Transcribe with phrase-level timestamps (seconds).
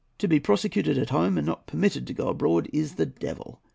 [0.17, 3.61] To be prosecuted at home, and not permitted to go abroad, is the devil.